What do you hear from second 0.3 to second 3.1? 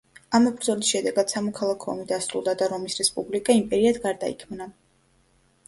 ამ ბრძოლის შედეგად სამოქალაქო ომი დასრულდა და რომის